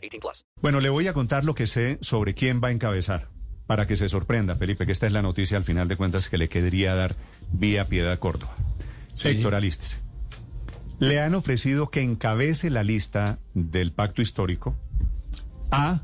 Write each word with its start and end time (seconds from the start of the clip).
18 0.00 0.20
plus. 0.20 0.44
Bueno, 0.60 0.80
le 0.80 0.88
voy 0.88 1.08
a 1.08 1.12
contar 1.12 1.44
lo 1.44 1.54
que 1.54 1.66
sé 1.66 1.98
sobre 2.00 2.34
quién 2.34 2.60
va 2.62 2.68
a 2.68 2.72
encabezar, 2.72 3.28
para 3.66 3.86
que 3.86 3.96
se 3.96 4.08
sorprenda, 4.08 4.56
Felipe, 4.56 4.86
que 4.86 4.92
esta 4.92 5.06
es 5.06 5.12
la 5.12 5.22
noticia 5.22 5.56
al 5.56 5.64
final 5.64 5.88
de 5.88 5.96
cuentas 5.96 6.28
que 6.28 6.38
le 6.38 6.48
quedaría 6.48 6.94
dar 6.94 7.16
vía 7.52 7.86
Piedad 7.86 8.18
Córdoba. 8.18 8.54
Héctor, 9.22 9.54
alístese. 9.54 9.98
Le 10.98 11.20
han 11.20 11.34
ofrecido 11.34 11.90
que 11.90 12.02
encabece 12.02 12.70
la 12.70 12.82
lista 12.82 13.38
del 13.54 13.92
pacto 13.92 14.22
histórico 14.22 14.74
a 15.70 16.02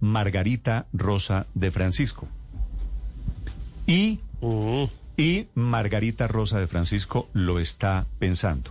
Margarita 0.00 0.86
Rosa 0.92 1.46
de 1.54 1.70
Francisco. 1.70 2.28
Y, 3.86 4.20
y 5.16 5.46
Margarita 5.54 6.28
Rosa 6.28 6.60
de 6.60 6.66
Francisco 6.66 7.28
lo 7.32 7.58
está 7.58 8.06
pensando. 8.18 8.70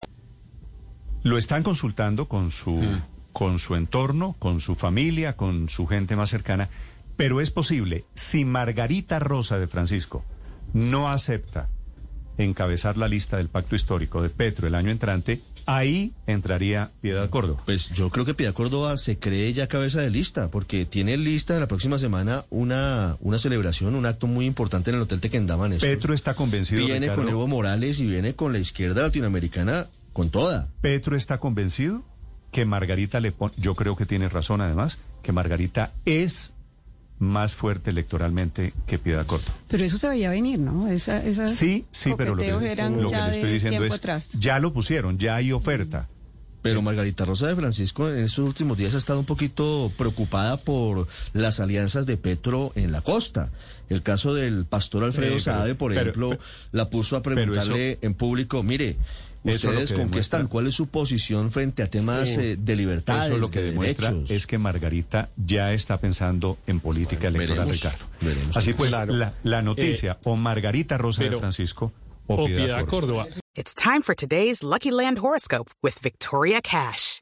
Lo 1.23 1.37
están 1.37 1.63
consultando 1.63 2.27
con 2.27 2.51
su, 2.51 2.81
con 3.31 3.59
su 3.59 3.75
entorno, 3.75 4.35
con 4.39 4.59
su 4.59 4.75
familia, 4.75 5.37
con 5.37 5.69
su 5.69 5.85
gente 5.87 6.15
más 6.15 6.29
cercana, 6.29 6.69
pero 7.15 7.41
es 7.41 7.51
posible, 7.51 8.05
si 8.15 8.45
Margarita 8.45 9.19
Rosa 9.19 9.59
de 9.59 9.67
Francisco 9.67 10.23
no 10.73 11.09
acepta 11.09 11.69
encabezar 12.37 12.97
la 12.97 13.07
lista 13.07 13.37
del 13.37 13.49
pacto 13.49 13.75
histórico 13.75 14.23
de 14.23 14.29
Petro 14.29 14.67
el 14.67 14.75
año 14.75 14.89
entrante, 14.89 15.41
ahí 15.65 16.13
entraría 16.27 16.91
Piedad 17.01 17.29
Córdoba. 17.29 17.61
Pues 17.65 17.89
yo 17.89 18.09
creo 18.09 18.25
que 18.25 18.33
Piedad 18.33 18.53
Córdoba 18.53 18.97
se 18.97 19.19
cree 19.19 19.53
ya 19.53 19.67
cabeza 19.67 20.01
de 20.01 20.09
lista, 20.09 20.49
porque 20.49 20.85
tiene 20.85 21.17
lista 21.17 21.59
la 21.59 21.67
próxima 21.67 21.99
semana 21.99 22.45
una, 22.49 23.17
una 23.19 23.37
celebración, 23.37 23.95
un 23.95 24.05
acto 24.05 24.27
muy 24.27 24.45
importante 24.45 24.89
en 24.89 24.97
el 24.97 25.03
Hotel 25.03 25.21
Tequendama. 25.21 25.67
Néstor. 25.67 25.89
Petro 25.89 26.13
está 26.13 26.33
convencido, 26.33 26.85
Viene 26.85 27.01
Ricardo, 27.01 27.23
con 27.23 27.31
Evo 27.31 27.47
Morales 27.47 27.99
y 27.99 28.07
viene 28.07 28.33
con 28.33 28.53
la 28.53 28.59
izquierda 28.59 29.03
latinoamericana 29.03 29.87
con 30.13 30.29
toda. 30.29 30.67
Petro 30.81 31.15
está 31.15 31.39
convencido 31.39 32.03
que 32.51 32.65
Margarita 32.65 33.19
le 33.19 33.31
pone, 33.31 33.53
yo 33.57 33.75
creo 33.75 33.95
que 33.95 34.05
tiene 34.05 34.27
razón 34.29 34.61
además, 34.61 34.99
que 35.23 35.31
Margarita 35.31 35.91
es 36.05 36.51
más 37.19 37.53
fuerte 37.53 37.91
electoralmente 37.91 38.73
que 38.87 38.97
Piedad 38.97 39.25
Córdoba. 39.25 39.53
Pero 39.67 39.83
eso 39.83 39.97
se 39.97 40.07
veía 40.09 40.29
venir, 40.31 40.59
¿no? 40.59 40.87
Esa, 40.89 41.23
esas 41.23 41.53
Sí, 41.55 41.85
sí, 41.91 42.13
pero 42.17 42.35
lo 42.35 42.41
que, 42.41 42.51
lo 42.51 42.59
que 42.59 42.65
le 42.75 43.31
estoy 43.31 43.51
diciendo 43.53 43.85
es, 43.85 43.93
atrás. 43.93 44.29
ya 44.39 44.57
lo 44.59 44.73
pusieron, 44.73 45.17
ya 45.19 45.35
hay 45.35 45.51
oferta. 45.51 46.07
Pero 46.63 46.81
Margarita 46.83 47.25
Rosa 47.25 47.47
de 47.47 47.55
Francisco 47.55 48.07
en 48.09 48.23
estos 48.23 48.45
últimos 48.45 48.77
días 48.77 48.93
ha 48.93 48.97
estado 48.99 49.19
un 49.19 49.25
poquito 49.25 49.91
preocupada 49.97 50.57
por 50.57 51.07
las 51.33 51.59
alianzas 51.59 52.05
de 52.05 52.17
Petro 52.17 52.71
en 52.75 52.91
la 52.91 53.01
costa. 53.01 53.51
El 53.89 54.03
caso 54.03 54.33
del 54.35 54.65
pastor 54.65 55.03
Alfredo 55.03 55.29
Eh, 55.37 55.41
pero- 55.43 55.55
Saade, 55.57 55.73
por 55.75 55.91
pero- 55.91 56.01
ejemplo, 56.01 56.29
pero- 56.29 56.41
la 56.71 56.89
puso 56.91 57.15
a 57.17 57.23
preguntarle 57.23 57.97
en 58.03 58.13
público, 58.13 58.61
mire, 58.61 58.95
ustedes 59.43 59.91
que 59.91 59.97
conquistan, 59.97 60.41
demuestra- 60.41 60.49
¿cuál 60.49 60.67
es 60.67 60.75
su 60.75 60.87
posición 60.87 61.49
frente 61.51 61.83
a 61.83 61.89
temas 61.89 62.29
eh, 62.37 62.57
de 62.59 62.75
libertades, 62.75 63.31
Eso 63.31 63.37
lo 63.39 63.49
que 63.49 63.59
de 63.61 63.71
demuestra 63.71 64.11
derechos? 64.11 64.29
es 64.31 64.45
que 64.47 64.57
Margarita 64.57 65.29
ya 65.37 65.73
está 65.73 65.97
pensando 65.97 66.57
en 66.67 66.79
política 66.79 67.29
Bueno, 67.29 67.37
electoral, 67.43 67.65
veremos, 67.67 67.83
Ricardo. 67.83 68.05
veremos. 68.21 68.57
Así 68.57 68.73
pues, 68.73 68.89
Claro. 68.89 69.13
la, 69.13 69.33
la 69.43 69.61
noticia, 69.61 70.17
o 70.23 70.35
Margarita 70.35 70.97
Rosa 70.97 71.23
de 71.23 71.37
Francisco 71.37 71.91
o, 72.27 72.45
Piedad, 72.45 72.63
Piedad 72.65 72.85
Córdoba. 72.85 73.23
Córdoba. 73.23 73.41
It's 73.55 73.73
time 73.73 74.01
for 74.03 74.15
today's 74.15 74.63
Lucky 74.63 74.91
Land 74.91 75.17
horoscope 75.19 75.69
with 75.83 75.95
Victoria 76.01 76.61
Cash. 76.61 77.21